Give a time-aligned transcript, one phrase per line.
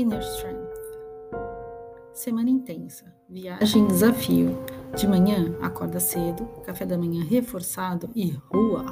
[0.00, 0.74] Inner Strength.
[2.12, 4.58] Semana intensa, viagem desafio.
[4.96, 8.84] De manhã, acorda cedo, café da manhã reforçado e rua.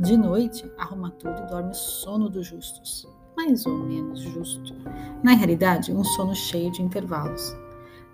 [0.00, 3.08] De noite, arruma tudo e dorme sono dos justos.
[3.36, 4.74] Mais ou menos justo.
[5.22, 7.56] Na realidade, um sono cheio de intervalos.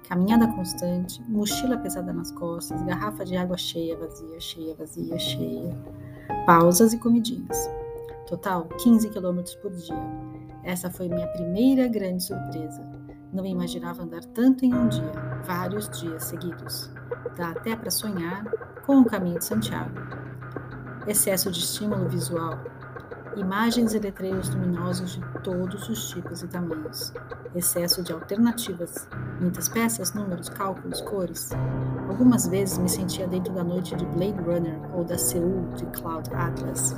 [0.07, 5.79] Caminhada constante, mochila pesada nas costas, garrafa de água cheia, vazia, cheia, vazia, cheia.
[6.44, 7.71] Pausas e comidinhas.
[8.26, 9.96] Total 15 quilômetros por dia.
[10.64, 12.82] Essa foi minha primeira grande surpresa.
[13.32, 15.12] Não imaginava andar tanto em um dia,
[15.44, 16.90] vários dias seguidos.
[17.36, 18.44] Dá até para sonhar
[18.86, 19.90] com o caminho de Santiago.
[21.06, 22.61] Excesso de estímulo visual,
[23.36, 27.12] imagens e letreiros luminosos de todos os tipos e tamanhos,
[27.54, 29.08] excesso de alternativas,
[29.40, 31.50] muitas peças, números, cálculos, cores.
[32.08, 36.31] Algumas vezes me sentia dentro da noite de Blade Runner ou da Seul de Cloud
[36.34, 36.94] Atlas.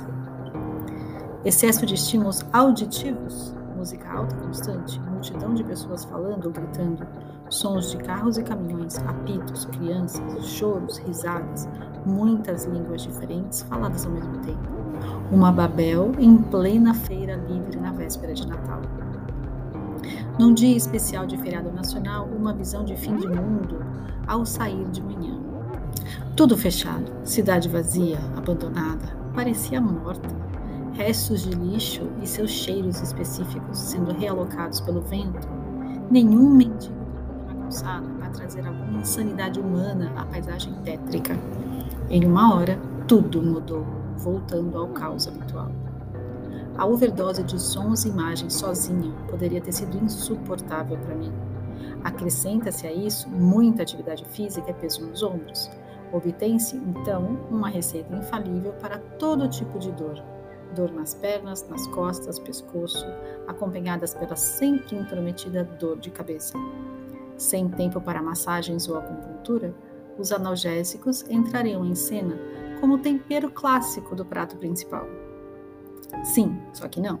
[1.43, 7.05] Excesso de estímulos auditivos, música alta constante, multidão de pessoas falando ou gritando,
[7.49, 11.67] sons de carros e caminhões, apitos, crianças, choros, risadas,
[12.05, 14.69] muitas línguas diferentes faladas ao mesmo tempo.
[15.31, 18.81] Uma Babel em plena feira livre na véspera de Natal.
[20.39, 23.83] Num dia especial de feriado nacional, uma visão de fim de mundo
[24.27, 25.39] ao sair de manhã.
[26.35, 30.44] Tudo fechado, cidade vazia, abandonada, parecia morta
[30.95, 35.47] restos de lixo e seus cheiros específicos sendo realocados pelo vento,
[36.09, 36.95] nenhum mendigo
[37.47, 41.37] na calçada para trazer alguma insanidade humana à paisagem tétrica.
[42.09, 43.85] Em uma hora, tudo mudou,
[44.17, 45.69] voltando ao caos habitual.
[46.77, 51.31] A overdose de sons e imagens sozinha poderia ter sido insuportável para mim.
[52.03, 55.69] Acrescenta-se a isso muita atividade física e peso nos ombros.
[56.13, 60.21] Obtém-se, então, uma receita infalível para todo tipo de dor,
[60.73, 63.05] dor nas pernas, nas costas, pescoço,
[63.47, 66.53] acompanhadas pela sempre intrometida dor de cabeça.
[67.37, 69.73] Sem tempo para massagens ou acupuntura,
[70.17, 72.37] os analgésicos entrariam em cena
[72.79, 75.05] como tempero clássico do prato principal.
[76.23, 77.19] Sim, só que não.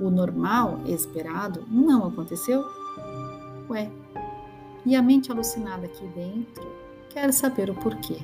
[0.00, 2.64] O normal, esperado, não aconteceu?
[3.68, 3.90] Ué,
[4.86, 6.66] e a mente alucinada aqui dentro
[7.10, 8.18] quer saber o porquê.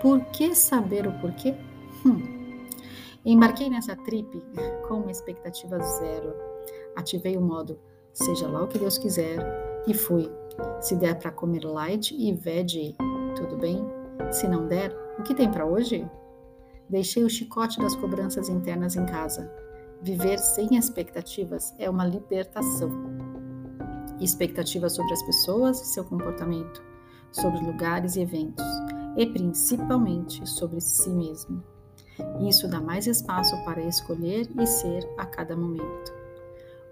[0.00, 1.54] Por que saber o porquê?
[2.04, 2.39] Hum,
[3.24, 4.42] Embarquei nessa trip
[4.88, 6.34] com uma expectativa zero.
[6.96, 7.78] Ativei o modo
[8.12, 9.38] seja lá o que Deus quiser
[9.86, 10.30] e fui.
[10.80, 12.96] Se der para comer light e veggie,
[13.36, 13.84] tudo bem?
[14.30, 16.08] Se não der, o que tem para hoje?
[16.88, 19.50] Deixei o chicote das cobranças internas em casa.
[20.02, 22.90] Viver sem expectativas é uma libertação.
[24.20, 26.82] Expectativas sobre as pessoas e seu comportamento,
[27.32, 28.64] sobre lugares e eventos,
[29.16, 31.62] e principalmente sobre si mesmo.
[32.40, 36.12] Isso dá mais espaço para escolher e ser a cada momento.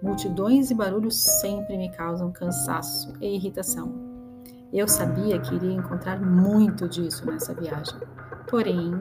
[0.01, 3.93] Multidões e barulhos sempre me causam cansaço e irritação.
[4.73, 7.99] Eu sabia que iria encontrar muito disso nessa viagem.
[8.49, 8.93] Porém,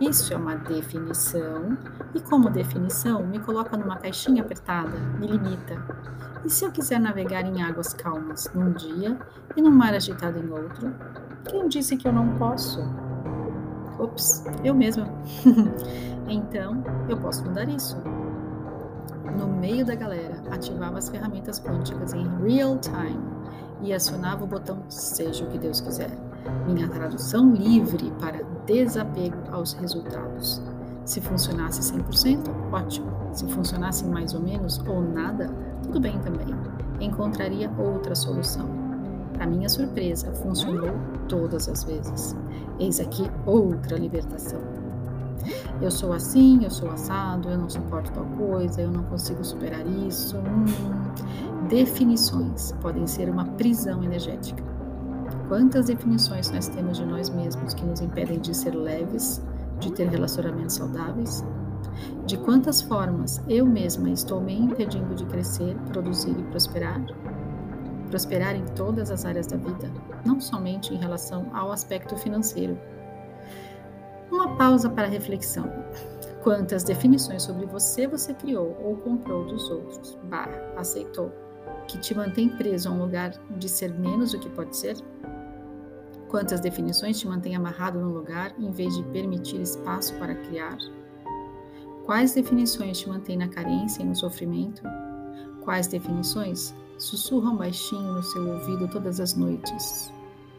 [0.00, 1.76] isso é uma definição,
[2.14, 5.82] e como definição, me coloca numa caixinha apertada, me limita.
[6.44, 9.18] E se eu quiser navegar em águas calmas num dia
[9.56, 10.94] e num mar agitado em outro,
[11.48, 12.80] quem disse que eu não posso?
[13.98, 15.08] Ops, eu mesma.
[16.28, 17.96] então, eu posso mudar isso.
[19.38, 23.20] No meio da galera, ativava as ferramentas quânticas em real time
[23.82, 26.10] e acionava o botão Seja o que Deus quiser.
[26.66, 30.62] Minha tradução livre para desapego aos resultados.
[31.04, 33.06] Se funcionasse 100%, ótimo.
[33.32, 35.50] Se funcionasse mais ou menos ou nada,
[35.82, 36.46] tudo bem também.
[37.00, 38.68] Encontraria outra solução.
[39.34, 40.96] Para minha surpresa, funcionou
[41.28, 42.34] todas as vezes.
[42.78, 44.60] Eis aqui outra libertação.
[45.80, 49.86] Eu sou assim, eu sou assado, eu não suporto tal coisa, eu não consigo superar
[49.86, 50.36] isso.
[50.38, 51.68] Hum.
[51.68, 54.62] Definições podem ser uma prisão energética.
[55.48, 59.42] Quantas definições nós temos de nós mesmos que nos impedem de ser leves,
[59.78, 61.44] de ter relacionamentos saudáveis?
[62.26, 67.00] De quantas formas eu mesma estou me impedindo de crescer, produzir e prosperar?
[68.06, 69.90] Prosperar em todas as áreas da vida,
[70.24, 72.78] não somente em relação ao aspecto financeiro.
[74.30, 75.70] Uma pausa para reflexão.
[76.42, 81.32] Quantas definições sobre você você criou ou comprou dos outros, barra, aceitou,
[81.88, 84.96] que te mantém preso a um lugar de ser menos do que pode ser?
[86.28, 90.76] Quantas definições te mantêm amarrado no lugar em vez de permitir espaço para criar?
[92.04, 94.82] Quais definições te mantêm na carência e no sofrimento?
[95.62, 100.12] Quais definições sussurram baixinho no seu ouvido todas as noites.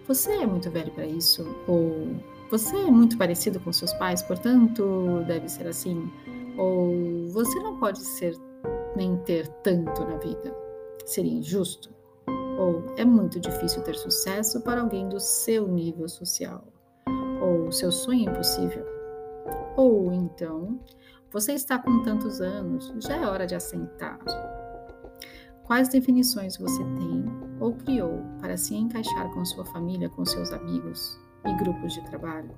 [0.08, 1.46] Você é muito velho para isso?
[1.68, 2.16] Ou
[2.50, 6.10] você é muito parecido com seus pais, portanto deve ser assim?
[6.58, 8.36] Ou você não pode ser
[8.96, 10.56] nem ter tanto na vida?
[11.06, 11.90] Seria injusto?
[12.58, 16.64] Ou é muito difícil ter sucesso para alguém do seu nível social?
[17.42, 18.86] Ou seu sonho é impossível?
[19.76, 20.80] Ou então,
[21.32, 24.20] você está com tantos anos, já é hora de assentar.
[25.68, 27.26] Quais definições você tem
[27.60, 32.50] ou criou para se encaixar com sua família, com seus amigos e grupos de trabalho?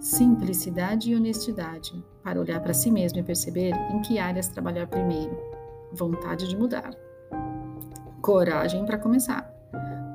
[0.00, 5.38] Simplicidade e honestidade para olhar para si mesmo e perceber em que áreas trabalhar primeiro.
[5.92, 6.90] Vontade de mudar.
[8.20, 9.48] Coragem para começar.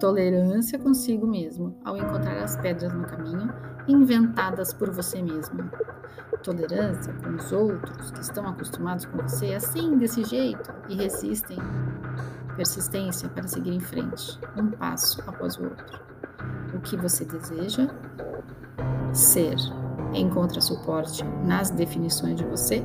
[0.02, 3.54] Tolerância consigo mesmo ao encontrar as pedras no caminho
[3.92, 5.70] inventadas por você mesmo.
[6.44, 11.58] Tolerância com os outros que estão acostumados com você assim, desse jeito, e resistem.
[12.56, 16.00] Persistência para seguir em frente, um passo após o outro.
[16.74, 17.90] O que você deseja
[19.14, 19.56] ser
[20.14, 22.84] encontra suporte nas definições de você?